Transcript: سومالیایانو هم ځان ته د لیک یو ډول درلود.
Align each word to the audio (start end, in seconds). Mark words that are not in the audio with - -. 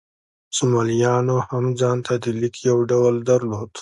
سومالیایانو 0.57 1.37
هم 1.49 1.65
ځان 1.79 1.97
ته 2.05 2.13
د 2.23 2.25
لیک 2.39 2.55
یو 2.69 2.77
ډول 2.91 3.15
درلود. 3.29 3.69